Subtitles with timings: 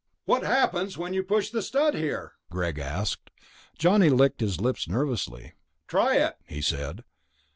[0.25, 3.29] "What happens when you push the stud here?" Greg asked.
[3.77, 5.53] Johnny licked his lips nervously.
[5.87, 7.03] "Try it," he said.